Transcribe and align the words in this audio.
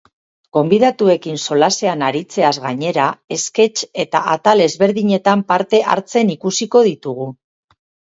Gonbidatuekin 0.57 1.35
solasean 1.41 2.05
aritzeaz 2.07 2.53
gainera, 2.63 3.05
esketx 3.35 3.85
eta 4.05 4.21
atal 4.37 4.65
ezberdinetan 4.67 5.45
parte 5.53 5.81
hartzen 5.97 6.33
ikusiko 6.37 6.83
ditugu. 6.89 7.29